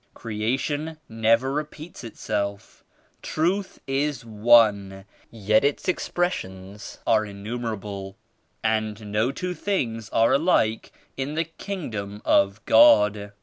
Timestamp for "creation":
0.15-0.97